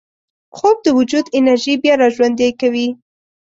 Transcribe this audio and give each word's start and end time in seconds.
خوب 0.55 0.77
د 0.85 0.87
وجود 0.97 1.25
انرژي 1.37 1.73
بیا 1.83 1.93
راژوندي 2.03 2.49
کوي 2.61 2.87